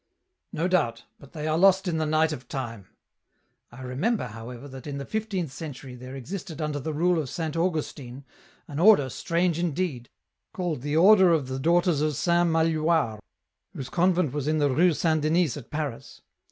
[0.51, 2.87] ".No doubt, but they are lost in the night of time.
[3.71, 7.55] I remember, however, that in the fifteenth century there existed under the rule of Saint
[7.55, 8.25] Augustine
[8.67, 10.09] an order strange indeed,
[10.53, 13.19] called the Order of the Daughters of Saint Magloire,
[13.73, 16.23] whose convent was in the Rue Saint Denys at Paris.